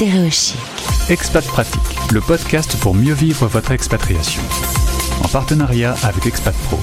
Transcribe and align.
Stéréochic. 0.00 0.56
Expat 1.10 1.44
Pratique, 1.44 2.10
le 2.10 2.22
podcast 2.22 2.74
pour 2.80 2.94
mieux 2.94 3.12
vivre 3.12 3.46
votre 3.46 3.70
expatriation. 3.70 4.40
En 5.22 5.28
partenariat 5.28 5.94
avec 6.02 6.24
Expat 6.24 6.54
Pro. 6.54 6.78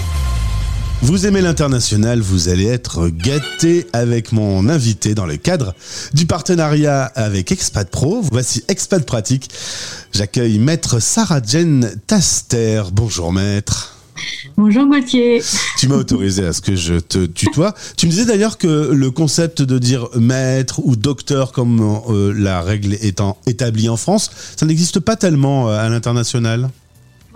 Vous 1.02 1.26
aimez 1.26 1.42
l'international, 1.42 2.20
vous 2.20 2.50
allez 2.50 2.68
être 2.68 3.08
gâté 3.08 3.88
avec 3.92 4.34
mon 4.34 4.70
invité 4.70 5.16
dans 5.16 5.26
le 5.26 5.38
cadre 5.38 5.74
du 6.14 6.28
partenariat 6.28 7.06
avec 7.06 7.52
Expat 7.52 7.90
Pro. 7.90 8.22
Voici 8.32 8.64
Expat 8.68 9.04
Pratique. 9.04 9.50
J'accueille 10.14 10.60
maître 10.60 11.00
Sarah 11.00 11.42
Jane 11.44 11.90
Taster. 12.06 12.84
Bonjour 12.94 13.34
maître. 13.34 13.97
Bonjour 14.58 14.86
Gauthier. 14.88 15.42
Tu 15.78 15.88
m'as 15.88 15.96
autorisé 15.96 16.46
à 16.46 16.54
ce 16.54 16.62
que 16.62 16.76
je 16.76 16.96
te 16.96 17.26
tutoie. 17.26 17.74
Tu 17.96 18.06
me 18.06 18.12
disais 18.12 18.26
d'ailleurs 18.26 18.58
que 18.58 18.92
le 18.92 19.12
concept 19.12 19.62
de 19.62 19.78
dire 19.78 20.08
maître 20.16 20.80
ou 20.84 20.96
docteur 20.96 21.52
comme 21.52 22.02
euh, 22.10 22.34
la 22.36 22.62
règle 22.62 22.96
étant 23.02 23.38
établie 23.46 23.90
en 23.90 23.98
France, 23.98 24.32
ça 24.56 24.66
n'existe 24.66 25.00
pas 25.00 25.16
tellement 25.16 25.70
euh, 25.70 25.78
à 25.78 25.90
l'international. 25.90 26.70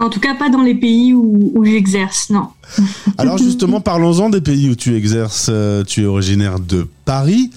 En 0.01 0.09
tout 0.09 0.19
cas, 0.19 0.33
pas 0.33 0.49
dans 0.49 0.63
les 0.63 0.73
pays 0.73 1.13
où, 1.13 1.51
où 1.53 1.63
j'exerce, 1.63 2.31
non. 2.31 2.47
Alors 3.19 3.37
justement, 3.37 3.81
parlons-en 3.81 4.29
des 4.31 4.41
pays 4.41 4.67
où 4.71 4.75
tu 4.75 4.95
exerces. 4.95 5.47
Euh, 5.51 5.83
tu 5.83 6.01
es 6.01 6.05
originaire 6.05 6.59
de 6.59 6.87
Paris. 7.05 7.51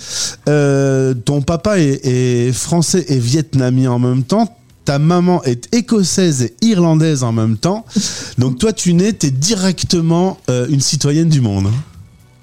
Euh, 0.47 1.15
ton 1.15 1.41
papa 1.41 1.79
est, 1.79 2.05
est 2.05 2.53
français 2.53 3.07
et 3.09 3.19
vietnamien 3.19 3.93
en 3.93 3.99
même 3.99 4.25
temps 4.25 4.55
ta 4.85 4.99
maman 4.99 5.43
est 5.45 5.75
écossaise 5.75 6.43
et 6.43 6.55
irlandaise 6.63 7.23
en 7.23 7.33
même 7.33 7.57
temps. 7.57 7.85
Donc 8.39 8.59
toi, 8.59 8.73
tu 8.73 8.95
nais, 8.95 9.13
t'es 9.13 9.31
directement 9.31 10.39
euh, 10.51 10.67
une 10.69 10.81
citoyenne 10.81 11.29
du 11.29 11.41
monde. 11.41 11.71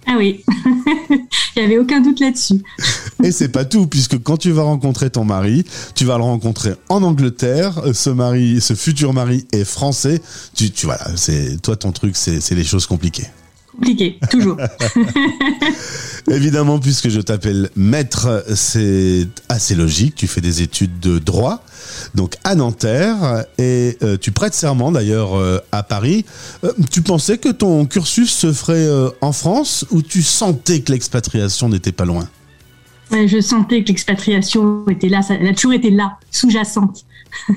Ah 0.07 0.15
oui, 0.17 0.43
il 1.09 1.19
n'y 1.57 1.61
avait 1.61 1.77
aucun 1.77 2.01
doute 2.01 2.19
là-dessus. 2.19 2.61
Et 3.23 3.31
c'est 3.31 3.49
pas 3.49 3.65
tout, 3.65 3.85
puisque 3.85 4.21
quand 4.21 4.37
tu 4.37 4.51
vas 4.51 4.63
rencontrer 4.63 5.11
ton 5.11 5.23
mari, 5.23 5.63
tu 5.93 6.05
vas 6.05 6.17
le 6.17 6.23
rencontrer 6.23 6.73
en 6.89 7.03
Angleterre. 7.03 7.79
Ce 7.93 8.09
mari, 8.09 8.59
ce 8.61 8.73
futur 8.73 9.13
mari 9.13 9.45
est 9.51 9.63
français. 9.63 10.19
Tu, 10.55 10.71
tu 10.71 10.87
voilà, 10.87 11.05
c'est 11.15 11.61
toi 11.61 11.75
ton 11.75 11.91
truc, 11.91 12.15
c'est 12.15 12.55
les 12.55 12.63
choses 12.63 12.87
compliquées. 12.87 13.27
Compliqué, 13.71 14.19
toujours. 14.29 14.57
Évidemment, 16.29 16.79
puisque 16.79 17.09
je 17.09 17.21
t'appelle 17.21 17.69
maître, 17.75 18.43
c'est 18.53 19.27
assez 19.47 19.75
logique. 19.75 20.15
Tu 20.15 20.27
fais 20.27 20.41
des 20.41 20.61
études 20.61 20.99
de 20.99 21.19
droit, 21.19 21.63
donc 22.13 22.35
à 22.43 22.55
Nanterre, 22.55 23.45
et 23.57 23.97
euh, 24.03 24.17
tu 24.17 24.31
prêtes 24.31 24.53
serment 24.53 24.91
d'ailleurs 24.91 25.35
euh, 25.35 25.59
à 25.71 25.83
Paris. 25.83 26.25
Euh, 26.63 26.73
tu 26.91 27.01
pensais 27.01 27.37
que 27.37 27.49
ton 27.49 27.85
cursus 27.85 28.31
se 28.31 28.51
ferait 28.51 28.87
en 29.21 29.31
France 29.31 29.85
ou 29.91 30.01
tu 30.01 30.21
sentais 30.21 30.81
que 30.81 30.91
l'expatriation 30.91 31.69
n'était 31.69 31.93
pas 31.93 32.05
loin? 32.05 32.27
Je 33.11 33.41
sentais 33.41 33.83
que 33.83 33.89
l'expatriation 33.89 34.85
était 34.89 35.09
là, 35.09 35.21
ça, 35.21 35.35
elle 35.35 35.47
a 35.47 35.53
toujours 35.53 35.73
été 35.73 35.91
là, 35.91 36.17
sous-jacente. 36.29 37.05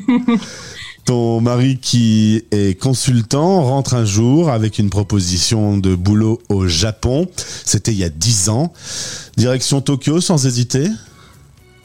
Ton 1.05 1.43
mari 1.43 1.79
qui 1.79 2.45
est 2.51 2.81
consultant 2.81 3.63
rentre 3.63 3.93
un 3.95 4.07
jour 4.07 4.49
avec 4.49 4.79
une 4.79 4.89
proposition 4.89 5.77
de 5.77 5.95
boulot 5.95 6.41
au 6.49 6.67
Japon. 6.67 7.29
C'était 7.37 7.93
il 7.93 7.99
y 7.99 8.05
a 8.05 8.09
10 8.09 8.49
ans. 8.49 8.73
Direction 9.37 9.83
Tokyo 9.83 10.21
sans 10.21 10.47
hésiter? 10.47 10.87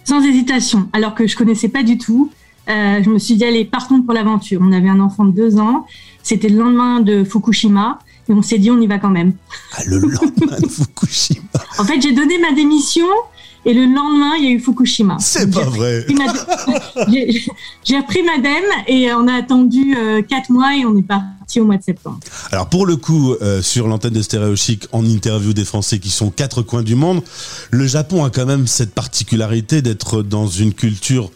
Sans 0.06 0.24
hésitation, 0.24 0.90
alors 0.94 1.16
que 1.16 1.28
je 1.28 1.36
connaissais 1.36 1.68
pas 1.68 1.84
du 1.84 1.98
tout. 1.98 2.32
Euh, 2.70 3.02
je 3.04 3.10
me 3.10 3.20
suis 3.20 3.36
dit, 3.36 3.44
allez, 3.44 3.66
partons 3.66 4.02
pour 4.02 4.14
l'aventure. 4.14 4.62
On 4.64 4.72
avait 4.72 4.90
un 4.90 5.00
enfant 5.02 5.26
de 5.26 5.32
deux 5.32 5.58
ans. 5.58 5.86
C'était 6.24 6.50
le 6.50 6.58
lendemain 6.58 7.02
de 7.02 7.24
Fukushima. 7.24 8.00
Et 8.30 8.34
on 8.34 8.42
s'est 8.42 8.60
dit, 8.60 8.72
on 8.72 8.80
y 8.80 8.88
va 8.88 9.00
quand 9.00 9.10
même. 9.10 9.34
Ah, 9.74 9.82
le 9.86 9.98
lendemain 9.98 10.60
de 10.60 10.68
Fukushima. 10.68 11.42
En 11.78 11.84
fait, 11.84 12.00
j'ai 12.02 12.14
donné 12.14 12.38
ma 12.38 12.54
démission 12.54 13.06
et 13.66 13.74
le 13.74 13.82
lendemain, 13.94 14.36
il 14.38 14.46
y 14.46 14.48
a 14.48 14.52
eu 14.52 14.60
Fukushima. 14.60 15.18
C'est 15.20 15.50
pas 15.52 15.64
vrai. 15.64 16.06
J'ai 16.08 16.16
pris 16.16 16.26
ma- 16.26 17.06
J'ai 17.12 17.46
j'ai 17.84 17.98
repris 17.98 18.24
ma 18.24 18.38
dème 18.42 18.64
et 18.88 19.12
on 19.14 19.28
a 19.28 19.34
attendu 19.34 19.96
euh, 19.98 20.22
quatre 20.22 20.50
mois 20.50 20.76
et 20.76 20.86
on 20.86 20.96
est 20.98 21.04
parti 21.04 21.60
au 21.60 21.66
mois 21.66 21.78
de 21.78 21.84
septembre. 21.84 22.20
Alors 22.52 22.68
pour 22.70 22.86
le 22.86 22.96
coup, 22.96 23.34
euh, 23.42 23.62
sur 23.62 23.88
l'antenne 23.88 24.14
de 24.14 24.22
Stéréo 24.22 24.56
Chic, 24.56 24.88
on 24.94 25.04
interview 25.06 25.54
des 25.54 25.66
Français 25.66 26.00
qui 26.00 26.10
sont 26.10 26.30
quatre 26.30 26.62
coins 26.62 26.84
du 26.84 26.96
monde. 26.96 27.22
Le 27.72 27.86
Japon 27.88 28.24
a 28.24 28.30
quand 28.30 28.46
même 28.46 28.68
cette 28.68 28.94
particularité 28.94 29.82
d'être 29.82 30.22
dans 30.24 30.48
une 30.48 30.74
culture 30.74 31.32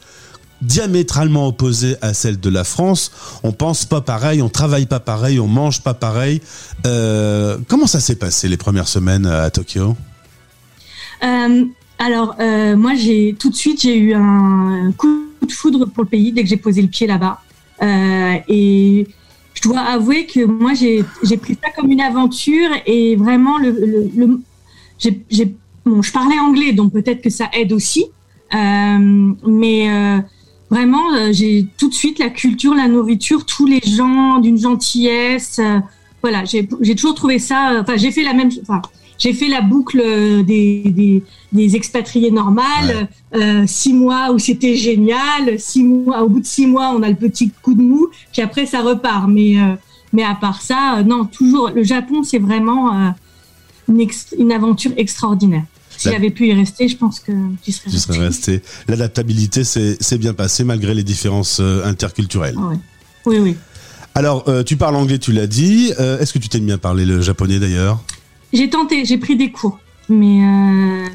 diamétralement 0.61 1.47
opposée 1.47 1.97
à 2.01 2.13
celle 2.13 2.39
de 2.39 2.49
la 2.49 2.63
France. 2.63 3.11
On 3.43 3.51
pense 3.51 3.83
pas 3.83 3.99
pareil, 3.99 4.41
on 4.41 4.47
travaille 4.47 4.85
pas 4.85 5.01
pareil, 5.01 5.37
on 5.39 5.47
mange 5.47 5.81
pas 5.81 5.93
pareil. 5.93 6.41
Euh, 6.85 7.57
comment 7.67 7.87
ça 7.87 7.99
s'est 7.99 8.15
passé 8.15 8.47
les 8.47 8.55
premières 8.55 8.87
semaines 8.87 9.25
à 9.25 9.49
Tokyo? 9.49 9.97
Euh, 11.23 11.65
alors, 11.99 12.35
euh, 12.39 12.75
moi, 12.75 12.95
j'ai 12.95 13.35
tout 13.37 13.49
de 13.49 13.55
suite, 13.55 13.81
j'ai 13.81 13.97
eu 13.97 14.13
un 14.13 14.91
coup 14.97 15.25
de 15.41 15.51
foudre 15.51 15.85
pour 15.85 16.03
le 16.03 16.09
pays 16.09 16.31
dès 16.31 16.43
que 16.43 16.49
j'ai 16.49 16.57
posé 16.57 16.81
le 16.81 16.87
pied 16.87 17.07
là-bas. 17.07 17.41
Euh, 17.81 18.35
et 18.47 19.07
je 19.53 19.61
dois 19.61 19.79
avouer 19.79 20.25
que 20.25 20.43
moi, 20.43 20.73
j'ai 20.73 21.03
pris 21.37 21.57
ça 21.61 21.69
comme 21.75 21.91
une 21.91 22.01
aventure 22.01 22.69
et 22.85 23.15
vraiment, 23.15 23.57
le, 23.57 23.71
le, 24.15 24.39
bon, 25.85 26.01
je 26.01 26.11
parlais 26.11 26.39
anglais, 26.39 26.73
donc 26.73 26.93
peut-être 26.93 27.21
que 27.21 27.29
ça 27.29 27.49
aide 27.53 27.71
aussi. 27.71 28.05
Euh, 28.53 29.33
mais 29.47 29.87
vraiment, 30.69 31.31
j'ai 31.31 31.67
tout 31.77 31.89
de 31.89 31.93
suite 31.93 32.19
la 32.19 32.29
culture, 32.29 32.73
la 32.73 32.87
nourriture, 32.87 33.45
tous 33.45 33.65
les 33.65 33.81
gens 33.81 34.39
d'une 34.39 34.57
gentillesse. 34.57 35.61
voilà, 36.21 36.43
j'ai 36.45 36.67
toujours 36.95 37.15
trouvé 37.15 37.39
ça. 37.39 37.79
Enfin, 37.81 37.97
j'ai 37.97 38.11
fait 38.11 38.23
la 38.23 38.33
même. 38.33 38.49
Enfin, 38.61 38.81
j'ai 39.17 39.33
fait 39.33 39.47
la 39.47 39.61
boucle 39.61 40.01
euh, 40.03 40.43
des, 40.43 40.83
des, 40.85 41.23
des 41.51 41.75
expatriés 41.75 42.31
normales. 42.31 43.07
Euh, 43.35 43.63
six 43.67 43.93
mois 43.93 44.31
où 44.31 44.39
c'était 44.39 44.75
génial. 44.75 45.59
Six 45.59 45.83
mois, 45.83 46.23
au 46.23 46.29
bout 46.29 46.39
de 46.41 46.45
six 46.45 46.67
mois, 46.67 46.93
on 46.95 47.01
a 47.03 47.09
le 47.09 47.15
petit 47.15 47.51
coup 47.61 47.73
de 47.73 47.81
mou. 47.81 48.09
Puis 48.31 48.41
après, 48.41 48.65
ça 48.65 48.81
repart. 48.81 49.27
Mais 49.29 49.59
euh, 49.59 49.75
mais 50.11 50.23
à 50.23 50.35
part 50.35 50.61
ça, 50.61 50.97
euh, 50.99 51.03
non, 51.03 51.25
toujours. 51.25 51.69
Le 51.73 51.83
Japon, 51.83 52.23
c'est 52.23 52.39
vraiment 52.39 53.13
une, 53.89 53.99
ex- 54.01 54.35
une 54.37 54.51
aventure 54.51 54.91
extraordinaire. 54.97 55.63
Si 55.97 56.09
j'avais 56.09 56.31
pu 56.31 56.47
y 56.47 56.53
rester, 56.53 56.87
je 56.87 56.97
pense 56.97 57.19
que 57.19 57.31
j'y 57.63 57.71
serais 57.71 57.89
Tu 57.91 57.97
serais 57.97 58.17
resté. 58.19 58.61
L'adaptabilité 58.87 59.63
s'est 59.63 60.17
bien 60.17 60.33
passée 60.33 60.63
malgré 60.63 60.93
les 60.93 61.03
différences 61.03 61.59
interculturelles. 61.85 62.55
Ah 62.59 62.67
ouais. 62.69 62.77
Oui, 63.25 63.37
oui. 63.39 63.55
Alors, 64.15 64.43
euh, 64.47 64.63
tu 64.63 64.75
parles 64.75 64.95
anglais, 64.95 65.17
tu 65.17 65.31
l'as 65.31 65.47
dit. 65.47 65.93
Euh, 65.99 66.19
Est-ce 66.19 66.33
que 66.33 66.39
tu 66.39 66.49
t'aimes 66.49 66.65
bien 66.65 66.77
parler 66.77 67.05
le 67.05 67.21
japonais 67.21 67.57
d'ailleurs? 67.57 68.03
J'ai 68.53 68.69
tenté, 68.69 69.03
j'ai 69.03 69.17
pris 69.17 69.35
des 69.35 69.51
cours, 69.51 69.79
mais 70.07 70.43
euh, 70.43 71.07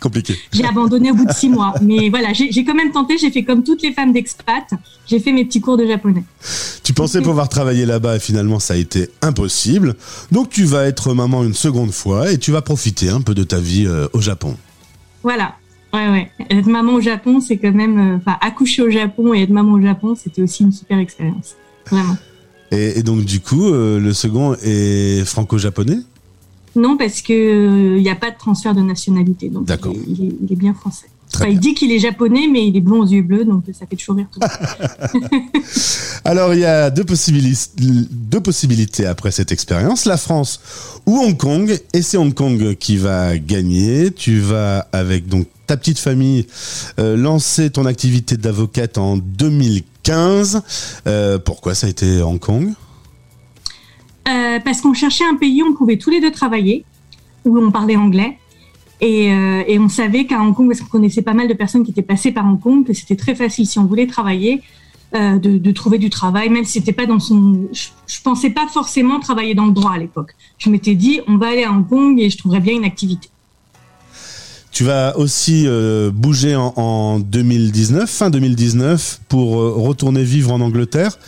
Compliqué. 0.00 0.34
j'ai 0.52 0.64
abandonné 0.64 1.10
au 1.10 1.14
bout 1.14 1.24
de 1.26 1.32
six 1.32 1.48
mois. 1.48 1.74
Mais 1.82 2.08
voilà, 2.10 2.32
j'ai 2.32 2.64
quand 2.64 2.74
même 2.74 2.92
tenté, 2.92 3.18
j'ai 3.18 3.30
fait 3.30 3.44
comme 3.44 3.62
toutes 3.62 3.82
les 3.82 3.92
femmes 3.92 4.12
d'expat, 4.12 4.64
j'ai 5.06 5.20
fait 5.20 5.32
mes 5.32 5.44
petits 5.44 5.60
cours 5.60 5.76
de 5.76 5.86
japonais. 5.86 6.24
Tu 6.82 6.92
pensais 6.92 7.20
pouvoir 7.20 7.48
travailler 7.48 7.86
là-bas 7.86 8.16
et 8.16 8.20
finalement 8.20 8.58
ça 8.58 8.74
a 8.74 8.76
été 8.76 9.10
impossible. 9.22 9.94
Donc 10.32 10.50
tu 10.50 10.64
vas 10.64 10.86
être 10.86 11.14
maman 11.14 11.44
une 11.44 11.54
seconde 11.54 11.92
fois 11.92 12.32
et 12.32 12.38
tu 12.38 12.52
vas 12.52 12.62
profiter 12.62 13.08
un 13.08 13.20
peu 13.20 13.34
de 13.34 13.44
ta 13.44 13.58
vie 13.58 13.86
euh, 13.86 14.08
au 14.12 14.20
Japon. 14.20 14.56
Voilà. 15.22 15.56
Ouais, 15.92 16.08
ouais. 16.08 16.30
Être 16.50 16.66
maman 16.66 16.94
au 16.94 17.00
Japon, 17.00 17.40
c'est 17.40 17.56
quand 17.56 17.72
même, 17.72 17.98
euh, 17.98 18.16
enfin, 18.16 18.36
accoucher 18.40 18.82
au 18.82 18.90
Japon 18.90 19.32
et 19.34 19.42
être 19.42 19.50
maman 19.50 19.72
au 19.72 19.80
Japon, 19.80 20.14
c'était 20.14 20.42
aussi 20.42 20.62
une 20.62 20.72
super 20.72 20.98
expérience. 20.98 21.54
Vraiment. 21.90 22.16
Et, 22.70 22.98
et 22.98 23.02
donc 23.02 23.24
du 23.24 23.40
coup, 23.40 23.66
euh, 23.66 23.98
le 24.00 24.12
second 24.12 24.54
est 24.62 25.24
franco-japonais? 25.24 25.98
Non, 26.74 26.96
parce 26.96 27.22
que 27.22 27.96
il 27.96 28.02
n'y 28.02 28.10
a 28.10 28.14
pas 28.16 28.30
de 28.30 28.36
transfert 28.38 28.74
de 28.74 28.82
nationalité, 28.82 29.48
donc 29.48 29.64
D'accord. 29.64 29.94
il 29.94 30.50
est 30.50 30.56
bien 30.56 30.74
français. 30.74 31.06
Enfin, 31.36 31.48
il 31.48 31.58
dit 31.60 31.74
qu'il 31.74 31.92
est 31.92 31.98
japonais, 31.98 32.46
mais 32.50 32.66
il 32.66 32.76
est 32.76 32.80
blond 32.80 33.00
aux 33.00 33.06
yeux 33.06 33.22
bleus, 33.22 33.44
donc 33.44 33.64
ça 33.78 33.86
fait 33.86 33.96
toujours 33.96 34.16
rire 34.16 34.26
tout. 34.32 34.40
Alors 36.24 36.54
il 36.54 36.60
y 36.60 36.64
a 36.64 36.90
deux, 36.90 37.04
possibili- 37.04 37.68
deux 37.78 38.40
possibilités 38.40 39.06
après 39.06 39.30
cette 39.30 39.52
expérience, 39.52 40.04
la 40.06 40.16
France 40.16 40.60
ou 41.06 41.18
Hong 41.18 41.36
Kong, 41.36 41.78
et 41.92 42.02
c'est 42.02 42.16
Hong 42.16 42.34
Kong 42.34 42.74
qui 42.76 42.96
va 42.96 43.38
gagner. 43.38 44.10
Tu 44.10 44.40
vas 44.40 44.88
avec 44.92 45.28
donc 45.28 45.46
ta 45.66 45.76
petite 45.76 45.98
famille 45.98 46.46
euh, 46.98 47.16
lancer 47.16 47.70
ton 47.70 47.86
activité 47.86 48.36
d'avocate 48.36 48.98
en 48.98 49.16
2015. 49.16 50.62
Euh, 51.06 51.38
pourquoi 51.38 51.74
ça 51.74 51.86
a 51.86 51.90
été 51.90 52.22
Hong 52.22 52.38
Kong? 52.40 52.72
Euh, 54.28 54.58
parce 54.64 54.80
qu'on 54.80 54.94
cherchait 54.94 55.24
un 55.24 55.36
pays 55.36 55.62
où 55.62 55.66
on 55.66 55.74
pouvait 55.74 55.98
tous 55.98 56.10
les 56.10 56.20
deux 56.20 56.32
travailler, 56.32 56.84
où 57.44 57.56
on 57.58 57.70
parlait 57.70 57.96
anglais. 57.96 58.38
Et, 59.00 59.30
euh, 59.30 59.62
et 59.66 59.78
on 59.78 59.88
savait 59.88 60.24
qu'à 60.24 60.40
Hong 60.40 60.54
Kong, 60.54 60.68
parce 60.68 60.80
qu'on 60.80 60.86
connaissait 60.86 61.22
pas 61.22 61.34
mal 61.34 61.48
de 61.48 61.54
personnes 61.54 61.84
qui 61.84 61.90
étaient 61.90 62.02
passées 62.02 62.32
par 62.32 62.46
Hong 62.46 62.60
Kong, 62.60 62.86
que 62.86 62.92
c'était 62.92 63.16
très 63.16 63.34
facile 63.34 63.66
si 63.66 63.78
on 63.78 63.84
voulait 63.84 64.06
travailler, 64.06 64.62
euh, 65.14 65.38
de, 65.38 65.70
trouver 65.70 65.98
du 65.98 66.10
travail, 66.10 66.48
même 66.48 66.64
si 66.64 66.72
c'était 66.72 66.92
pas 66.92 67.06
dans 67.06 67.20
son. 67.20 67.68
Je, 67.72 67.88
je 68.06 68.20
pensais 68.22 68.50
pas 68.50 68.66
forcément 68.66 69.20
travailler 69.20 69.54
dans 69.54 69.66
le 69.66 69.72
droit 69.72 69.92
à 69.92 69.98
l'époque. 69.98 70.34
Je 70.58 70.70
m'étais 70.70 70.94
dit, 70.94 71.20
on 71.28 71.36
va 71.36 71.48
aller 71.48 71.64
à 71.64 71.72
Hong 71.72 71.86
Kong 71.86 72.18
et 72.18 72.30
je 72.30 72.38
trouverais 72.38 72.60
bien 72.60 72.74
une 72.74 72.84
activité. 72.84 73.28
Tu 74.72 74.84
vas 74.84 75.16
aussi 75.16 75.64
euh, 75.66 76.10
bouger 76.10 76.54
en, 76.54 76.72
en 76.76 77.18
2019, 77.18 78.10
fin 78.10 78.30
2019, 78.30 79.20
pour 79.28 79.56
retourner 79.56 80.22
vivre 80.22 80.52
en 80.52 80.60
Angleterre. 80.60 81.18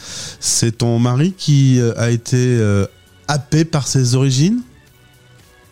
C'est 0.41 0.79
ton 0.79 0.99
mari 0.99 1.35
qui 1.37 1.81
a 1.97 2.11
été 2.11 2.59
happé 3.29 3.65
par 3.65 3.87
ses 3.87 4.15
origines? 4.15 4.63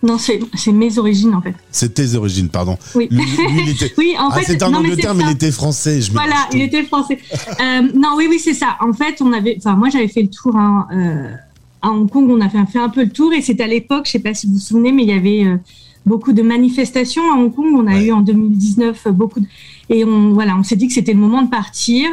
Non, 0.03 0.19
c'est 0.19 0.41
mes 0.73 0.99
origines 0.99 1.35
en 1.35 1.41
fait. 1.41 1.55
C'est 1.71 1.95
tes 1.95 2.15
origines, 2.15 2.49
pardon. 2.49 2.77
Oui. 2.95 3.09
oui, 3.99 4.15
en 4.19 4.29
ah, 4.29 4.37
fait. 4.37 4.53
C'était 4.53 4.65
en 4.65 4.75
Angleterre, 4.75 5.15
mais 5.15 5.25
il 5.25 5.33
était 5.33 5.51
français. 5.51 6.01
Je 6.01 6.13
voilà, 6.13 6.49
il 6.53 6.61
était 6.61 6.83
français. 6.83 7.19
euh, 7.33 7.83
non, 7.95 8.11
oui, 8.17 8.27
oui, 8.29 8.39
c'est 8.39 8.55
ça. 8.55 8.77
En 8.81 8.93
fait, 8.93 9.21
on 9.21 9.33
avait. 9.33 9.57
Enfin, 9.59 9.75
moi, 9.75 9.89
j'avais 9.89 10.09
fait 10.09 10.23
le 10.23 10.29
tour 10.29 10.55
hein, 10.57 10.87
euh, 10.93 11.33
à 11.81 11.91
Hong 11.91 12.11
Kong. 12.11 12.29
On 12.31 12.41
a 12.41 12.49
fait, 12.49 12.59
fait 12.71 12.79
un 12.79 12.91
peu 12.91 13.05
le 13.05 13.11
tour, 13.11 13.33
et 13.33 13.41
c'était 13.41 13.65
à 13.65 13.69
l'époque, 13.69 14.07
je 14.07 14.13
sais 14.13 14.19
pas 14.19 14.35
si 14.35 14.47
vous 14.47 14.55
vous 14.55 14.59
souvenez, 14.59 14.93
mais 14.93 15.03
il 15.03 15.09
y 15.09 15.13
avait 15.13 15.45
euh, 15.45 15.57
beaucoup 16.05 16.33
de 16.33 16.43
manifestations 16.43 17.23
à 17.33 17.37
Hong 17.37 17.55
Kong. 17.55 17.75
On 17.75 17.87
a 17.87 18.01
eu 18.01 18.13
en 18.13 18.21
2019 18.21 19.09
beaucoup 19.09 19.41
de... 19.41 19.47
et 19.89 20.05
on 20.05 20.35
voilà, 20.35 20.57
on 20.57 20.63
s'est 20.63 20.77
dit 20.77 20.89
que 20.89 20.95
c'était 20.95 21.15
le 21.15 21.21
moment 21.21 21.43
de 21.43 21.51
partir. 21.51 22.09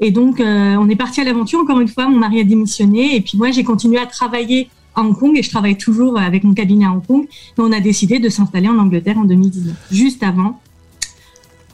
Et 0.00 0.10
donc, 0.10 0.40
on 0.40 0.88
est 0.88 0.96
parti 0.96 1.20
à 1.20 1.24
l'aventure. 1.24 1.60
Encore 1.60 1.78
une 1.78 1.86
fois, 1.86 2.08
mon 2.08 2.18
mari 2.18 2.40
a 2.40 2.44
démissionné, 2.44 3.14
et 3.14 3.20
puis 3.20 3.38
moi, 3.38 3.52
j'ai 3.52 3.62
continué 3.62 3.98
à 3.98 4.06
travailler 4.06 4.68
à 4.94 5.02
Hong 5.02 5.16
Kong 5.18 5.36
et 5.36 5.42
je 5.42 5.50
travaille 5.50 5.76
toujours 5.76 6.18
avec 6.18 6.44
mon 6.44 6.54
cabinet 6.54 6.86
à 6.86 6.92
Hong 6.92 7.04
Kong. 7.06 7.26
Et 7.26 7.60
on 7.60 7.72
a 7.72 7.80
décidé 7.80 8.18
de 8.18 8.28
s'installer 8.28 8.68
en 8.68 8.78
Angleterre 8.78 9.18
en 9.18 9.24
2019, 9.24 9.74
juste 9.90 10.22
avant. 10.22 10.60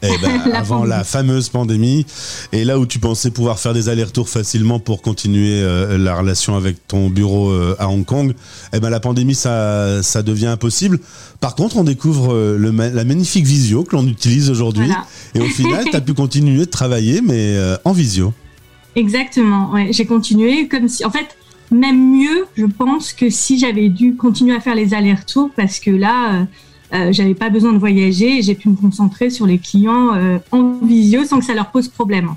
Eh 0.03 0.09
ben, 0.23 0.41
la 0.51 0.61
avant 0.61 0.85
la 0.85 1.05
fameuse 1.05 1.49
pandémie, 1.49 2.07
et 2.53 2.65
là 2.65 2.79
où 2.79 2.87
tu 2.87 2.99
pensais 2.99 3.31
pouvoir 3.31 3.59
faire 3.59 3.75
des 3.75 3.89
allers-retours 3.89 4.29
facilement 4.29 4.79
pour 4.79 5.03
continuer 5.03 5.61
euh, 5.63 5.99
la 5.99 6.17
relation 6.17 6.57
avec 6.57 6.87
ton 6.89 7.11
bureau 7.11 7.51
euh, 7.51 7.77
à 7.79 7.89
Hong 7.89 8.05
Kong, 8.05 8.35
eh 8.73 8.81
ben 8.81 8.89
la 8.89 9.01
pandémie 9.01 9.35
ça, 9.35 10.03
ça 10.03 10.23
devient 10.23 10.47
impossible. 10.47 11.01
Par 11.41 11.55
contre, 11.55 11.77
on 11.77 11.85
découvre 11.85 12.33
euh, 12.33 12.57
le, 12.57 12.71
la 12.71 13.05
magnifique 13.05 13.45
visio 13.45 13.85
que 13.85 13.95
l'on 13.95 14.07
utilise 14.07 14.51
aujourd'hui, 14.51 14.91
et 15.35 15.41
au 15.41 15.49
final, 15.49 15.85
tu 15.91 15.97
as 15.97 16.01
pu 16.01 16.15
continuer 16.15 16.61
de 16.61 16.65
travailler, 16.65 17.21
mais 17.21 17.57
en 17.85 17.93
visio. 17.93 18.33
Exactement, 18.97 19.71
ouais, 19.73 19.93
j'ai 19.93 20.07
continué 20.07 20.67
comme 20.67 20.89
si, 20.89 21.05
en 21.05 21.11
fait, 21.11 21.37
même 21.71 22.19
mieux, 22.19 22.47
je 22.57 22.67
pense, 22.67 23.13
que 23.13 23.31
si 23.31 23.59
j'avais 23.59 23.89
dû 23.89 24.17
continuer 24.17 24.55
à 24.55 24.61
faire 24.61 24.75
les 24.75 24.95
allers-retours 24.95 25.51
parce 25.57 25.79
que 25.79 25.91
là, 25.91 26.35
euh, 26.35 26.45
euh, 26.93 27.13
j'avais 27.13 27.35
pas 27.35 27.51
besoin 27.51 27.73
de 27.73 27.79
voyager 27.79 28.39
et 28.39 28.43
j'ai 28.43 28.55
pu 28.55 28.69
me 28.69 28.77
concentrer 28.77 29.31
sur 29.31 29.47
les 29.47 29.59
clients 29.59 30.15
euh, 30.15 30.39
en 30.51 30.79
visio 30.85 31.25
sans 31.25 31.39
que 31.39 31.45
ça 31.45 31.55
leur 31.55 31.71
pose 31.71 31.89
problème. 31.89 32.35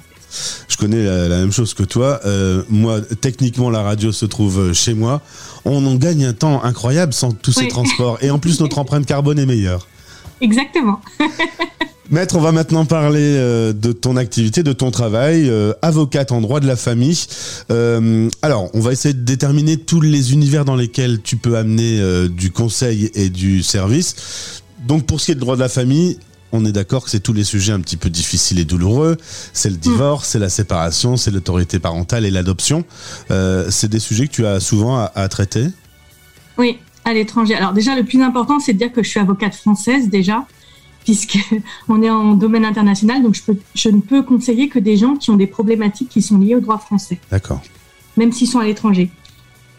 Je 0.68 0.77
connais 0.77 1.03
la, 1.03 1.38
même 1.38 1.51
chose 1.51 1.74
que 1.74 1.83
toi. 1.83 2.19
Euh, 2.25 2.63
moi, 2.69 3.01
techniquement, 3.21 3.69
la 3.69 3.83
radio 3.83 4.12
se 4.12 4.25
trouve 4.25 4.74
chez 4.74 4.95
moi. 4.95 5.21
On 5.63 5.86
en 5.86 5.95
gagne 5.95 6.25
un 6.25 6.33
temps 6.33 6.63
incroyable 6.63 7.13
sans 7.13 7.31
tous 7.31 7.51
ces 7.51 7.68
transports. 7.68 8.18
Et 8.21 8.31
en 8.31 8.39
plus, 8.39 8.59
notre 8.59 8.79
empreinte 8.79 9.06
carbone 9.06 9.38
est 9.38 9.45
meilleure. 9.45 9.88
Exactement. 10.41 11.01
Maître, 12.13 12.36
on 12.36 12.42
va 12.42 12.51
maintenant 12.51 12.86
parler 12.86 13.24
euh, 13.24 13.74
de 13.74 13.92
ton 13.92 14.18
activité, 14.18 14.62
de 14.62 14.71
ton 14.71 14.92
travail, 14.92 15.50
euh, 15.50 15.74
avocate 15.81 16.31
en 16.31 16.42
droit 16.42 16.60
de 16.60 16.68
la 16.68 16.75
famille. 16.75 17.25
Euh, 17.71 18.30
alors, 18.44 18.69
on 18.75 18.81
va 18.81 18.92
essayer 18.92 19.15
de 19.15 19.24
déterminer 19.24 19.77
tous 19.77 20.00
les 20.00 20.31
univers 20.31 20.63
dans 20.63 20.75
lesquels 20.75 21.24
tu 21.24 21.38
peux 21.38 21.57
amener 21.57 22.00
du 22.30 22.51
conseil 22.51 23.10
et 23.15 23.30
du 23.31 23.63
service. 23.63 24.62
Donc, 24.88 25.07
pour 25.07 25.19
ce 25.19 25.25
qui 25.25 25.31
est 25.31 25.36
de 25.36 25.39
droit 25.39 25.56
de 25.56 25.62
la 25.62 25.69
famille, 25.69 26.19
on 26.51 26.63
est 26.65 26.71
d'accord 26.71 27.04
que 27.04 27.10
c'est 27.10 27.19
tous 27.19 27.33
les 27.33 27.44
sujets 27.44 27.71
un 27.71 27.80
petit 27.80 27.98
peu 27.98 28.12
difficiles 28.12 28.60
et 28.60 28.65
douloureux. 28.65 29.18
C'est 29.51 29.71
le 29.71 29.77
divorce, 29.77 30.30
c'est 30.30 30.39
la 30.39 30.50
séparation, 30.50 31.18
c'est 31.18 31.31
l'autorité 31.31 31.80
parentale 31.80 32.27
et 32.27 32.31
l'adoption. 32.31 32.86
c'est 33.30 33.89
des 33.89 34.00
sujets 34.00 34.27
que 34.27 34.33
tu 34.33 34.45
as 34.45 34.60
souvent 34.60 34.98
à, 34.98 35.12
à 35.15 35.27
traiter? 35.30 35.65
Oui, 36.60 36.77
à 37.06 37.13
l'étranger. 37.15 37.56
Alors 37.56 37.74
déjà, 37.74 37.95
le 37.95 38.04
plus 38.04 38.21
important, 38.21 38.60
c'est 38.60 38.74
de 38.74 38.77
dire 38.77 38.94
que 38.94 39.01
je 39.01 39.10
suis 39.10 39.19
avocate 39.19 39.56
française 39.56 40.10
déjà 40.10 40.45
puisque 41.03 41.38
on 41.88 42.01
est 42.01 42.09
en 42.09 42.33
domaine 42.33 42.65
international, 42.65 43.23
donc 43.23 43.35
je, 43.35 43.44
peux, 43.44 43.57
je 43.75 43.89
ne 43.89 44.01
peux 44.01 44.23
conseiller 44.23 44.69
que 44.69 44.79
des 44.79 44.97
gens 44.97 45.15
qui 45.15 45.31
ont 45.31 45.35
des 45.35 45.47
problématiques 45.47 46.09
qui 46.09 46.21
sont 46.21 46.38
liées 46.38 46.55
au 46.55 46.59
droit 46.59 46.77
français. 46.77 47.19
D'accord. 47.31 47.61
Même 48.17 48.31
s'ils 48.31 48.47
sont 48.47 48.59
à 48.59 48.65
l'étranger. 48.65 49.09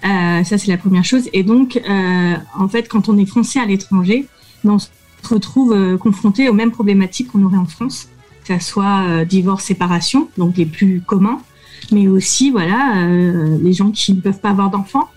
Euh, 0.05 0.45
ça, 0.45 0.59
c'est 0.59 0.71
la 0.71 0.77
première 0.77 1.05
chose. 1.05 1.29
Et 1.33 1.43
donc, 1.43 1.81
euh, 1.89 2.35
en 2.59 2.69
fait, 2.69 2.89
quand 2.89 3.09
on 3.09 3.17
est 3.17 3.27
français 3.27 3.59
à 3.59 3.65
l'étranger, 3.65 4.27
on 4.65 4.79
se 4.79 4.89
retrouve 5.29 5.73
euh, 5.73 5.97
confronté 5.97 6.49
aux 6.49 6.53
mêmes 6.53 6.73
problématiques 6.73 7.33
qu'on 7.33 7.43
aurait 7.43 7.57
en 7.57 7.65
France, 7.65 8.09
que 8.47 8.59
ce 8.59 8.65
soit 8.65 9.25
divorce, 9.25 9.65
séparation, 9.65 10.29
donc 10.37 10.57
les 10.59 10.67
plus 10.67 11.01
communs, 11.01 11.41
mais 11.93 12.09
aussi, 12.09 12.51
voilà, 12.51 13.07
les 13.07 13.73
gens 13.73 13.91
qui 13.91 14.13
ne 14.13 14.21
peuvent 14.21 14.41
pas 14.41 14.51
avoir 14.51 14.69
d'enfants, 14.69 15.09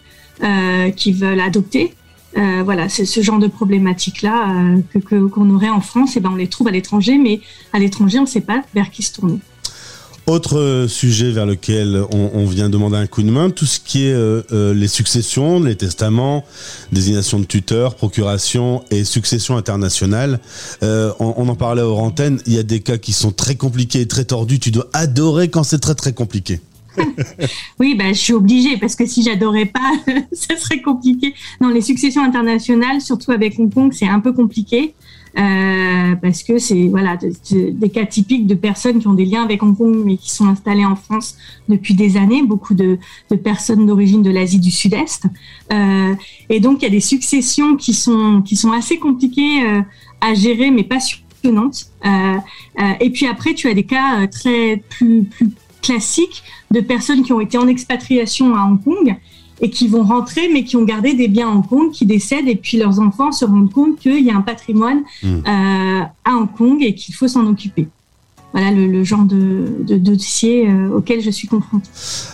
qui 0.95 1.11
veulent 1.11 1.41
adopter, 1.41 1.93
euh, 2.37 2.61
voilà, 2.63 2.87
c'est 2.87 3.05
ce 3.05 3.21
genre 3.21 3.39
de 3.39 3.47
problématiques-là 3.47 4.49
euh, 4.49 4.99
que 4.99 5.27
qu'on 5.27 5.49
aurait 5.55 5.69
en 5.69 5.81
France, 5.81 6.15
et 6.15 6.19
eh 6.19 6.21
ben 6.21 6.29
on 6.33 6.35
les 6.35 6.47
trouve 6.47 6.67
à 6.67 6.71
l'étranger, 6.71 7.17
mais 7.17 7.41
à 7.73 7.79
l'étranger, 7.79 8.19
on 8.19 8.23
ne 8.23 8.27
sait 8.27 8.41
pas 8.41 8.63
vers 8.75 8.91
qui 8.91 9.01
se 9.01 9.13
tourner. 9.13 9.39
Autre 10.27 10.87
sujet 10.89 11.31
vers 11.31 11.45
lequel 11.45 12.03
on, 12.11 12.45
vient 12.45 12.69
demander 12.69 12.97
un 12.97 13.07
coup 13.07 13.23
de 13.23 13.31
main, 13.31 13.49
tout 13.49 13.65
ce 13.65 13.79
qui 13.79 14.07
est 14.07 14.13
euh, 14.13 14.73
les 14.73 14.89
successions, 14.89 15.61
les 15.61 15.77
testaments, 15.77 16.43
désignation 16.91 17.39
de 17.39 17.45
tuteurs, 17.45 17.95
procuration 17.95 18.83
et 18.91 19.05
succession 19.05 19.55
internationale. 19.55 20.41
on, 20.81 21.47
en 21.47 21.55
parlait 21.55 21.81
aux 21.81 21.95
antennes, 21.95 22.41
il 22.45 22.51
y 22.51 22.59
a 22.59 22.63
des 22.63 22.81
cas 22.81 22.97
qui 22.97 23.13
sont 23.13 23.31
très 23.31 23.55
compliqués 23.55 24.01
et 24.01 24.07
très 24.07 24.25
tordus. 24.25 24.59
Tu 24.59 24.69
dois 24.69 24.89
adorer 24.91 25.47
quand 25.47 25.63
c'est 25.63 25.79
très 25.79 25.95
très 25.95 26.11
compliqué. 26.11 26.59
oui, 27.79 27.95
ben, 27.95 28.13
je 28.13 28.19
suis 28.19 28.33
obligée 28.33 28.77
parce 28.77 28.95
que 28.95 29.05
si 29.05 29.23
j'adorais 29.23 29.65
pas, 29.65 29.91
ça 30.31 30.55
serait 30.57 30.81
compliqué. 30.81 31.33
Non, 31.61 31.69
les 31.69 31.81
successions 31.81 32.23
internationales, 32.23 33.01
surtout 33.01 33.31
avec 33.31 33.59
Hong 33.59 33.73
Kong, 33.73 33.91
c'est 33.93 34.07
un 34.07 34.19
peu 34.19 34.33
compliqué. 34.33 34.93
Euh, 35.37 36.15
parce 36.15 36.41
que 36.41 36.57
c'est 36.57 36.87
voilà 36.87 37.15
des 37.51 37.89
cas 37.89 38.07
typiques 38.07 38.47
de 38.47 38.55
personnes 38.55 38.97
qui 38.97 39.07
ont 39.07 39.13
des 39.13 39.25
liens 39.25 39.43
avec 39.43 39.61
Hong 39.61 39.77
Kong 39.77 40.01
mais 40.03 40.17
qui 40.17 40.31
sont 40.31 40.47
installées 40.47 40.85
en 40.85 40.95
France 40.95 41.37
depuis 41.69 41.93
des 41.93 42.17
années, 42.17 42.41
beaucoup 42.41 42.73
de, 42.73 42.97
personnes 43.43 43.85
d'origine 43.85 44.23
de 44.23 44.31
l'Asie 44.31 44.59
du 44.59 44.71
Sud-Est, 44.71 45.25
euh, 45.71 46.15
et 46.49 46.59
donc 46.59 46.81
il 46.81 46.85
y 46.85 46.87
a 46.87 46.91
des 46.91 47.01
successions 47.01 47.75
qui 47.75 47.93
sont 47.93 48.41
qui 48.41 48.55
sont 48.55 48.71
assez 48.71 48.97
compliquées 48.97 49.63
euh, 49.63 49.81
à 50.21 50.33
gérer 50.33 50.71
mais 50.71 50.83
passionnantes. 50.83 51.91
et 52.99 53.09
puis 53.11 53.27
après 53.27 53.53
tu 53.53 53.67
as 53.67 53.75
des 53.75 53.83
cas 53.83 54.25
très 54.27 54.81
plus 54.89 55.25
plus 55.25 55.49
classiques 55.87 56.43
de 56.71 56.81
personnes 56.81 57.23
qui 57.23 57.33
ont 57.33 57.39
été 57.39 57.57
en 57.57 57.67
expatriation 57.67 58.55
à 58.55 58.65
Hong 58.65 58.83
Kong 58.83 59.15
et 59.61 59.69
qui 59.69 59.87
vont 59.87 60.03
rentrer, 60.03 60.49
mais 60.53 60.63
qui 60.63 60.75
ont 60.75 60.83
gardé 60.83 61.13
des 61.13 61.27
biens 61.27 61.49
à 61.49 61.51
Hong 61.51 61.67
Kong, 61.67 61.91
qui 61.91 62.05
décèdent, 62.05 62.47
et 62.47 62.55
puis 62.55 62.77
leurs 62.77 62.99
enfants 62.99 63.31
se 63.31 63.45
rendent 63.45 63.71
compte 63.71 63.97
qu'il 63.97 64.23
y 64.23 64.29
a 64.29 64.35
un 64.35 64.41
patrimoine 64.41 65.01
hmm. 65.23 65.27
euh, 65.27 66.01
à 66.25 66.35
Hong 66.35 66.49
Kong 66.55 66.83
et 66.83 66.93
qu'il 66.93 67.15
faut 67.15 67.27
s'en 67.27 67.47
occuper. 67.47 67.87
Voilà 68.53 68.71
le, 68.71 69.03
genre 69.03 69.25
de, 69.25 69.97
dossier 69.97 70.69
euh, 70.69 70.89
auquel 70.89 71.21
je 71.21 71.29
suis 71.29 71.47
confrontée. 71.47 71.89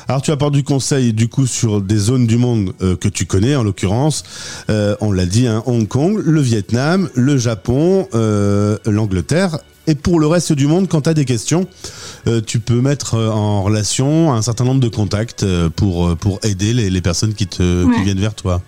Alors 0.07 0.21
tu 0.21 0.31
apportes 0.31 0.53
du 0.53 0.63
conseil 0.63 1.11
du 1.11 1.27
coup 1.27 1.47
sur 1.47 1.81
des 1.81 1.97
zones 1.97 2.27
du 2.27 2.37
monde 2.37 2.73
euh, 2.81 2.95
que 2.95 3.07
tu 3.07 3.25
connais, 3.25 3.55
en 3.55 3.63
l'occurrence, 3.63 4.23
on 4.67 5.11
l'a 5.11 5.25
dit, 5.25 5.47
hein, 5.47 5.63
Hong 5.65 5.87
Kong, 5.87 6.21
le 6.23 6.41
Vietnam, 6.41 7.09
le 7.15 7.37
Japon, 7.37 8.07
l'Angleterre 8.85 9.59
et 9.87 9.95
pour 9.95 10.19
le 10.19 10.27
reste 10.27 10.53
du 10.53 10.67
monde, 10.67 10.87
quand 10.87 11.01
tu 11.01 11.09
as 11.09 11.13
des 11.13 11.25
questions, 11.25 11.67
euh, 12.27 12.41
tu 12.45 12.59
peux 12.59 12.79
mettre 12.79 13.15
euh, 13.15 13.29
en 13.29 13.63
relation 13.63 14.33
un 14.33 14.41
certain 14.41 14.63
nombre 14.63 14.79
de 14.79 14.87
contacts 14.87 15.43
euh, 15.43 15.69
pour, 15.69 16.15
pour 16.17 16.39
aider 16.43 16.73
les, 16.73 16.89
les 16.89 17.01
personnes 17.01 17.33
qui, 17.33 17.47
te, 17.47 17.93
qui 17.93 18.03
viennent 18.03 18.19
vers 18.19 18.35
toi. 18.35 18.61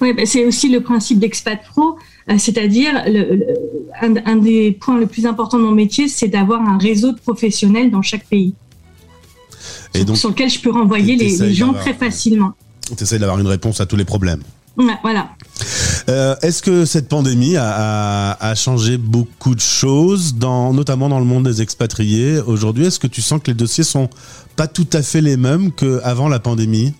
Oui, 0.00 0.12
bah 0.12 0.22
c'est 0.26 0.44
aussi 0.44 0.68
le 0.68 0.82
principe 0.82 1.18
d'Expat 1.18 1.58
Pro, 1.64 1.96
c'est-à-dire 2.36 3.02
le, 3.06 3.46
un, 4.02 4.36
des 4.36 4.72
points 4.72 5.00
les 5.00 5.06
plus 5.06 5.24
importants 5.24 5.58
de 5.58 5.62
mon 5.64 5.72
métier, 5.72 6.06
c'est 6.06 6.28
d'avoir 6.28 6.60
un 6.60 6.76
réseau 6.76 7.12
de 7.12 7.18
professionnels 7.18 7.90
dans 7.90 8.02
chaque 8.02 8.26
pays. 8.26 8.52
Et 9.94 10.04
donc, 10.04 10.18
sur 10.18 10.28
lequel 10.28 10.50
je 10.50 10.60
peux 10.60 10.70
renvoyer 10.70 11.16
les, 11.16 11.38
les 11.38 11.54
gens 11.54 11.72
très 11.72 11.94
facilement. 11.94 12.52
Tu 12.94 13.02
essaies 13.02 13.18
d'avoir 13.18 13.38
une 13.38 13.46
réponse 13.46 13.80
à 13.80 13.86
tous 13.86 13.96
les 13.96 14.04
problèmes. 14.04 14.42
voilà. 15.02 15.30
Euh, 16.08 16.36
est-ce 16.40 16.62
que 16.62 16.84
cette 16.84 17.08
pandémie 17.08 17.56
a, 17.56 18.54
changé 18.54 18.96
beaucoup 18.96 19.54
de 19.54 19.60
choses, 19.60 20.34
dans, 20.34 20.72
notamment 20.72 21.08
dans 21.08 21.18
le 21.18 21.24
monde 21.24 21.44
des 21.44 21.62
expatriés 21.62 22.38
aujourd'hui? 22.46 22.86
Est-ce 22.86 23.00
que 23.00 23.08
tu 23.08 23.22
sens 23.22 23.40
que 23.42 23.48
les 23.48 23.56
dossiers 23.56 23.84
sont 23.84 24.08
pas 24.54 24.68
tout 24.68 24.86
à 24.92 25.02
fait 25.02 25.20
les 25.20 25.36
mêmes 25.36 25.72
qu'avant 25.72 26.28
la 26.28 26.38
pandémie? 26.38 26.94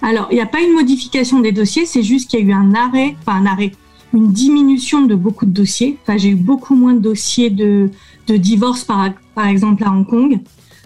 Alors, 0.00 0.28
il 0.30 0.34
n'y 0.34 0.40
a 0.40 0.46
pas 0.46 0.60
une 0.60 0.72
modification 0.72 1.40
des 1.40 1.52
dossiers, 1.52 1.86
c'est 1.86 2.02
juste 2.02 2.30
qu'il 2.30 2.40
y 2.40 2.42
a 2.42 2.46
eu 2.46 2.52
un 2.52 2.74
arrêt, 2.74 3.14
enfin 3.20 3.40
un 3.40 3.46
arrêt, 3.46 3.72
une 4.14 4.32
diminution 4.32 5.02
de 5.02 5.14
beaucoup 5.14 5.46
de 5.46 5.52
dossiers. 5.52 5.98
Enfin, 6.02 6.16
j'ai 6.16 6.30
eu 6.30 6.34
beaucoup 6.34 6.74
moins 6.74 6.94
de 6.94 7.00
dossiers 7.00 7.50
de, 7.50 7.90
divorce, 8.26 8.82
par, 8.82 9.10
par 9.34 9.46
exemple, 9.46 9.84
à 9.84 9.90
Hong 9.90 10.06
Kong. 10.06 10.40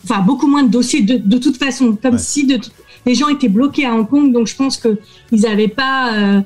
Enfin, 0.05 0.21
beaucoup 0.21 0.49
moins 0.49 0.65
de 0.65 0.71
dossiers 0.71 1.03
de, 1.03 1.39
toute 1.39 1.57
façon, 1.57 1.97
comme 2.01 2.19
si 2.19 2.47
les 3.07 3.15
gens 3.15 3.29
étaient 3.29 3.49
bloqués 3.49 3.87
à 3.87 3.95
Hong 3.95 4.09
Kong, 4.09 4.33
donc 4.33 4.49
je 4.49 4.57
pense 4.57 4.77
qu'ils 4.77 5.41
n'avaient 5.41 5.69
pas 5.69 6.13
euh, 6.15 6.41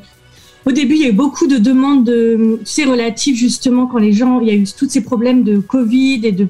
au 0.67 0.73
début, 0.73 0.95
il 0.95 1.01
y 1.01 1.07
a 1.07 1.09
eu 1.09 1.13
beaucoup 1.13 1.47
de 1.47 1.57
demandes, 1.57 2.05
de, 2.05 2.61
c'est 2.65 2.85
relatif 2.85 3.37
justement 3.37 3.87
quand 3.87 3.99
les 3.99 4.13
gens, 4.13 4.41
il 4.41 4.49
y 4.49 4.51
a 4.51 4.55
eu 4.55 4.65
tous 4.65 4.89
ces 4.89 5.01
problèmes 5.01 5.43
de 5.43 5.59
Covid 5.59 6.21
et 6.25 6.33
de, 6.33 6.49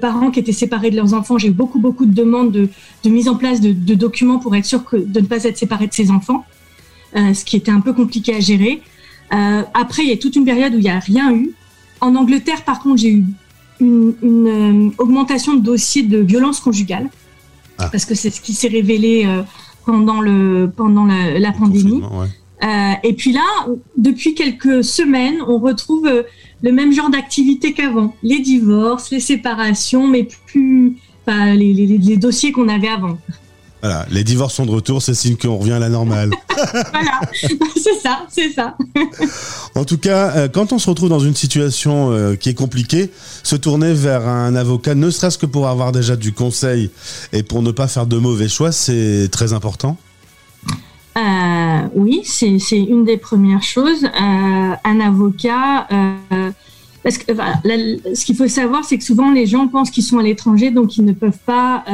parents 0.00 0.32
qui 0.32 0.40
étaient 0.40 0.52
séparés 0.52 0.90
de 0.90 0.96
leurs 0.96 1.14
enfants. 1.14 1.38
J'ai 1.38 1.48
eu 1.48 1.52
beaucoup, 1.52 1.78
beaucoup 1.78 2.06
de 2.06 2.12
demandes 2.12 2.50
de, 2.50 2.68
mise 3.08 3.28
en 3.28 3.36
place 3.36 3.60
de, 3.60 3.94
documents 3.94 4.40
pour 4.40 4.56
être 4.56 4.64
sûr 4.64 4.84
que, 4.84 4.96
de 4.96 5.20
ne 5.20 5.26
pas 5.26 5.44
être 5.44 5.56
séparés 5.56 5.86
de 5.86 5.92
ses 5.92 6.10
enfants, 6.10 6.44
euh, 7.14 7.32
ce 7.32 7.44
qui 7.44 7.56
était 7.56 7.70
un 7.70 7.80
peu 7.80 7.92
compliqué 7.92 8.34
à 8.34 8.40
gérer. 8.40 8.82
Euh, 9.32 9.62
après, 9.74 10.02
il 10.02 10.08
y 10.08 10.12
a 10.12 10.16
toute 10.16 10.34
une 10.34 10.44
période 10.44 10.74
où 10.74 10.78
il 10.78 10.82
n'y 10.82 10.90
a 10.90 10.98
rien 10.98 11.32
eu. 11.32 11.52
En 12.00 12.16
Angleterre, 12.16 12.64
par 12.64 12.80
contre, 12.80 12.96
j'ai 12.96 13.10
eu 13.10 13.24
une, 13.78 14.14
euh, 14.24 14.90
augmentation 14.98 15.54
de 15.54 15.60
dossiers 15.60 16.02
de 16.02 16.18
violence 16.18 16.58
conjugale, 16.58 17.08
ah. 17.78 17.88
parce 17.88 18.04
que 18.04 18.16
c'est 18.16 18.30
ce 18.30 18.40
qui 18.40 18.54
s'est 18.54 18.68
révélé 18.68 19.24
pendant, 19.84 20.20
le, 20.20 20.68
pendant 20.74 21.04
la, 21.04 21.52
pandémie. 21.52 22.02
Euh, 22.62 22.92
et 23.02 23.12
puis 23.12 23.32
là, 23.32 23.44
depuis 23.96 24.34
quelques 24.34 24.82
semaines, 24.82 25.36
on 25.46 25.58
retrouve 25.58 26.06
euh, 26.06 26.22
le 26.62 26.72
même 26.72 26.92
genre 26.92 27.10
d'activité 27.10 27.72
qu'avant. 27.72 28.14
Les 28.22 28.40
divorces, 28.40 29.10
les 29.10 29.20
séparations, 29.20 30.06
mais 30.06 30.26
plus 30.46 30.96
enfin, 31.26 31.54
les, 31.54 31.72
les, 31.72 31.86
les 31.86 32.16
dossiers 32.16 32.52
qu'on 32.52 32.68
avait 32.68 32.88
avant. 32.88 33.18
Voilà, 33.82 34.06
les 34.10 34.24
divorces 34.24 34.54
sont 34.54 34.64
de 34.64 34.70
retour, 34.70 35.02
c'est 35.02 35.14
signe 35.14 35.36
qu'on 35.36 35.58
revient 35.58 35.72
à 35.72 35.78
la 35.78 35.90
normale. 35.90 36.30
voilà, 36.92 37.20
c'est 37.76 38.00
ça, 38.02 38.26
c'est 38.30 38.50
ça. 38.50 38.74
en 39.74 39.84
tout 39.84 39.98
cas, 39.98 40.34
euh, 40.36 40.48
quand 40.48 40.72
on 40.72 40.78
se 40.78 40.88
retrouve 40.88 41.10
dans 41.10 41.20
une 41.20 41.36
situation 41.36 42.36
qui 42.40 42.48
est 42.48 42.54
compliquée, 42.54 43.10
se 43.42 43.54
tourner 43.54 43.92
vers 43.92 44.26
un 44.26 44.56
avocat, 44.56 44.94
ne 44.94 45.10
serait-ce 45.10 45.36
que 45.36 45.46
pour 45.46 45.68
avoir 45.68 45.92
déjà 45.92 46.16
du 46.16 46.32
conseil 46.32 46.90
et 47.34 47.42
pour 47.42 47.60
ne 47.60 47.70
pas 47.70 47.86
faire 47.86 48.06
de 48.06 48.16
mauvais 48.16 48.48
choix, 48.48 48.72
c'est 48.72 49.28
très 49.30 49.52
important. 49.52 49.98
Euh, 51.16 51.88
oui, 51.94 52.22
c'est 52.24 52.78
une 52.78 53.04
des 53.04 53.16
premières 53.16 53.62
choses. 53.62 54.04
Euh, 54.04 54.08
un 54.84 55.00
avocat, 55.00 55.86
euh, 55.90 56.50
parce 57.02 57.16
que 57.18 57.32
ce 57.32 58.24
qu'il 58.24 58.36
faut 58.36 58.48
savoir, 58.48 58.84
c'est 58.84 58.98
que 58.98 59.04
souvent 59.04 59.30
les 59.30 59.46
gens 59.46 59.66
pensent 59.68 59.90
qu'ils 59.90 60.02
sont 60.02 60.18
à 60.18 60.22
l'étranger, 60.22 60.70
donc 60.70 60.96
ils 60.96 61.04
ne 61.04 61.12
peuvent 61.12 61.38
pas 61.46 61.84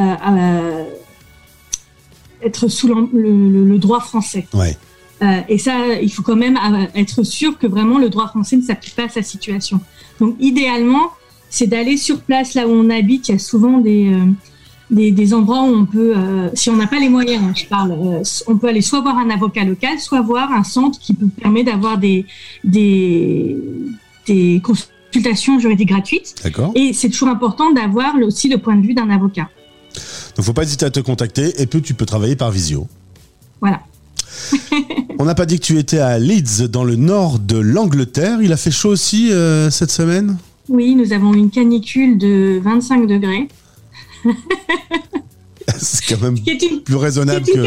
être 2.42 2.66
sous 2.66 2.88
le, 2.88 3.08
le, 3.12 3.64
le, 3.64 3.78
droit 3.78 4.00
français. 4.00 4.48
Ouais. 4.52 4.76
et 5.48 5.58
ça, 5.58 6.00
il 6.00 6.10
faut 6.12 6.22
quand 6.22 6.34
même 6.34 6.58
être 6.96 7.22
sûr 7.22 7.56
que 7.56 7.68
vraiment 7.68 7.98
le 7.98 8.08
droit 8.08 8.26
français 8.26 8.56
ne 8.56 8.62
s'applique 8.62 8.96
pas 8.96 9.04
à 9.04 9.08
sa 9.08 9.22
situation. 9.22 9.80
Donc 10.18 10.34
idéalement, 10.40 11.12
c'est 11.48 11.68
d'aller 11.68 11.96
sur 11.96 12.20
place 12.20 12.54
là 12.54 12.66
où 12.66 12.70
on 12.70 12.90
habite. 12.90 13.28
Il 13.28 13.32
y 13.32 13.34
a 13.36 13.38
souvent 13.38 13.78
des 13.78 14.10
des, 14.92 15.10
des, 15.10 15.34
endroits 15.34 15.62
où 15.62 15.74
on 15.74 15.86
peut, 15.86 16.12
euh, 16.16 16.48
si 16.54 16.70
on 16.70 16.76
n'a 16.76 16.86
pas 16.86 17.00
les 17.00 17.08
moyens, 17.08 17.42
hein, 17.42 17.52
je 17.56 17.64
parle, 17.66 17.92
euh, 17.92 18.22
on 18.46 18.56
peut 18.56 18.68
aller 18.68 18.82
soit 18.82 19.00
voir 19.00 19.18
un 19.18 19.30
avocat 19.30 19.64
local, 19.64 19.98
soit 19.98 20.20
voir 20.20 20.52
un 20.52 20.64
centre 20.64 20.98
qui 21.00 21.14
peut 21.14 21.26
permettre 21.40 21.72
d'avoir 21.72 21.98
des, 21.98 22.26
des, 22.62 23.56
des 24.26 24.60
consultations 24.62 25.58
juridiques 25.58 25.88
gratuites. 25.88 26.34
D'accord. 26.44 26.72
Et 26.74 26.92
c'est 26.92 27.08
toujours 27.08 27.28
important 27.28 27.72
d'avoir 27.72 28.14
aussi 28.16 28.48
le 28.48 28.58
point 28.58 28.76
de 28.76 28.86
vue 28.86 28.94
d'un 28.94 29.10
avocat. 29.10 29.48
Donc, 30.36 30.44
faut 30.44 30.52
pas 30.52 30.62
hésiter 30.62 30.86
à 30.86 30.90
te 30.90 31.00
contacter 31.00 31.60
et 31.60 31.66
puis 31.66 31.82
tu 31.82 31.94
peux 31.94 32.06
travailler 32.06 32.36
par 32.36 32.50
visio. 32.50 32.86
Voilà. 33.60 33.80
on 35.18 35.24
n'a 35.24 35.34
pas 35.34 35.46
dit 35.46 35.58
que 35.58 35.64
tu 35.64 35.78
étais 35.78 35.98
à 35.98 36.18
Leeds, 36.18 36.68
dans 36.68 36.84
le 36.84 36.96
nord 36.96 37.38
de 37.38 37.56
l'Angleterre. 37.56 38.42
Il 38.42 38.52
a 38.52 38.56
fait 38.56 38.70
chaud 38.70 38.90
aussi 38.90 39.32
euh, 39.32 39.70
cette 39.70 39.90
semaine? 39.90 40.36
Oui, 40.68 40.94
nous 40.94 41.12
avons 41.12 41.34
une 41.34 41.50
canicule 41.50 42.18
de 42.18 42.60
25 42.62 43.06
degrés. 43.06 43.48
c'est 45.78 46.06
quand 46.08 46.22
même 46.22 46.36
une, 46.36 46.80
plus 46.82 46.96
raisonnable 46.96 47.46
que. 47.46 47.64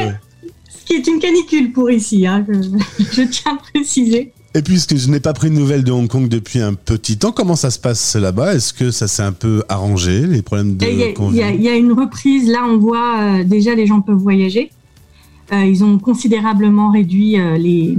Ce 0.69 0.85
qui 0.85 0.93
est 0.93 1.07
une 1.07 1.19
canicule 1.19 1.71
pour 1.71 1.89
ici, 1.89 2.27
hein, 2.27 2.45
je, 2.47 3.03
je, 3.12 3.21
tiens 3.24 3.53
à 3.53 3.71
préciser. 3.71 4.33
Et 4.53 4.62
puisque 4.62 4.95
je 4.95 5.09
n'ai 5.09 5.19
pas 5.19 5.33
pris 5.33 5.50
de 5.50 5.55
nouvelles 5.55 5.83
de 5.83 5.91
Hong 5.91 6.07
Kong 6.07 6.29
depuis 6.29 6.59
un 6.59 6.75
petit 6.75 7.17
temps, 7.17 7.33
comment 7.33 7.57
ça 7.57 7.71
se 7.71 7.79
passe 7.79 8.15
là-bas? 8.15 8.55
Est-ce 8.55 8.74
que 8.74 8.89
ça 8.89 9.07
s'est 9.07 9.24
un 9.24 9.33
peu 9.33 9.63
arrangé, 9.67 10.25
les 10.25 10.41
problèmes 10.41 10.77
de 10.77 10.85
Il 10.85 11.35
y, 11.35 11.39
y, 11.39 11.63
y, 11.63 11.67
a 11.69 11.75
une 11.75 11.91
reprise, 11.91 12.47
là 12.50 12.65
on 12.65 12.77
voit 12.77 13.19
euh, 13.19 13.43
déjà 13.43 13.75
les 13.75 13.85
gens 13.85 14.00
peuvent 14.00 14.15
voyager. 14.15 14.71
Euh, 15.51 15.65
ils 15.65 15.83
ont 15.83 16.00
considérablement 16.00 16.89
réduit 16.89 17.38
euh, 17.38 17.57
les, 17.57 17.97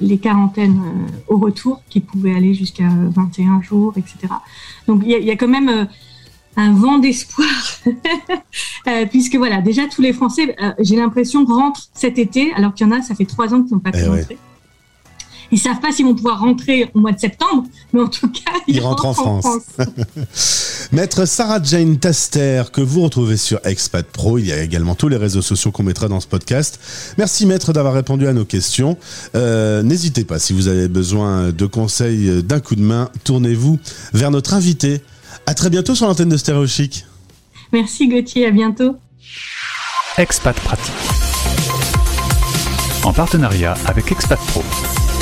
les 0.00 0.18
quarantaines 0.18 0.80
au 1.28 1.36
retour, 1.36 1.80
qui 1.88 2.00
pouvaient 2.00 2.34
aller 2.34 2.52
jusqu'à 2.52 2.88
21 3.14 3.62
jours, 3.62 3.94
etc. 3.96 4.34
Donc 4.88 5.02
il 5.04 5.10
y, 5.10 5.24
y, 5.24 5.30
a 5.30 5.36
quand 5.36 5.48
même 5.48 5.86
un 6.56 6.74
vent 6.74 6.98
d'espoir, 6.98 7.48
euh, 8.88 9.06
puisque 9.10 9.36
voilà, 9.36 9.60
déjà 9.60 9.82
tous 9.86 10.02
les 10.02 10.12
Français, 10.12 10.54
euh, 10.62 10.70
j'ai 10.80 10.96
l'impression, 10.96 11.44
rentrent 11.44 11.88
cet 11.94 12.18
été, 12.18 12.52
alors 12.56 12.74
qu'il 12.74 12.86
y 12.86 12.90
en 12.90 12.92
a, 12.92 13.00
ça 13.02 13.14
fait 13.14 13.24
trois 13.24 13.54
ans 13.54 13.62
qu'ils 13.62 13.72
n'ont 13.74 13.80
pas 13.80 13.90
pu 13.92 14.00
Eh 14.04 14.08
ouais. 14.08 14.20
rentrer. 14.20 14.38
Ils 15.54 15.58
savent 15.58 15.80
pas 15.80 15.92
s'ils 15.92 16.06
vont 16.06 16.14
pouvoir 16.14 16.40
rentrer 16.40 16.90
au 16.94 16.98
mois 17.00 17.12
de 17.12 17.20
septembre, 17.20 17.64
mais 17.92 18.00
en 18.00 18.08
tout 18.08 18.28
cas, 18.30 18.52
ils, 18.66 18.76
Ils 18.76 18.80
rentrent 18.80 19.04
en 19.04 19.12
France. 19.12 19.44
France. 19.44 19.86
Maître 20.92 21.26
Sarah 21.26 21.62
Jane 21.62 21.98
Taster, 21.98 22.64
que 22.72 22.80
vous 22.80 23.02
retrouvez 23.02 23.36
sur 23.36 23.60
Expat 23.64 24.06
Pro. 24.06 24.38
Il 24.38 24.46
y 24.46 24.52
a 24.52 24.62
également 24.62 24.94
tous 24.94 25.08
les 25.08 25.18
réseaux 25.18 25.42
sociaux 25.42 25.70
qu'on 25.70 25.82
mettra 25.82 26.08
dans 26.08 26.20
ce 26.20 26.26
podcast. 26.26 26.80
Merci 27.18 27.44
Maître 27.44 27.74
d'avoir 27.74 27.92
répondu 27.92 28.26
à 28.26 28.32
nos 28.32 28.46
questions. 28.46 28.96
Euh, 29.34 29.82
N'hésitez 29.82 30.24
pas, 30.24 30.38
si 30.38 30.54
vous 30.54 30.68
avez 30.68 30.88
besoin 30.88 31.50
de 31.50 31.66
conseils, 31.66 32.42
d'un 32.42 32.60
coup 32.60 32.74
de 32.74 32.82
main, 32.82 33.10
tournez-vous 33.24 33.78
vers 34.14 34.30
notre 34.30 34.54
invité. 34.54 35.02
À 35.46 35.54
très 35.54 35.70
bientôt 35.70 35.94
sur 35.94 36.06
l'antenne 36.06 36.28
de 36.28 36.36
Stéréo 36.36 36.66
Chic. 36.66 37.04
Merci 37.72 38.08
Gauthier, 38.08 38.46
à 38.46 38.50
bientôt. 38.50 38.96
Expat 40.18 40.58
Pratique. 40.60 40.92
En 43.02 43.12
partenariat 43.12 43.74
avec 43.86 44.12
Expat 44.12 44.38
Pro. 44.48 44.62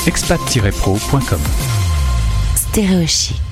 expat-pro.com. 0.07 1.41
Stéréo 2.57 3.07
Chic. 3.07 3.50